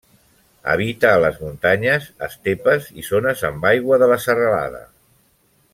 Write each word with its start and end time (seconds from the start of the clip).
Habita 0.71 1.11
a 1.17 1.19
les 1.23 1.37
muntanyes, 1.41 2.07
estepes 2.29 2.89
i 3.03 3.05
zones 3.11 3.47
amb 3.51 3.69
aigua 3.73 4.01
de 4.05 4.09
la 4.15 4.19
serralada. 4.25 4.81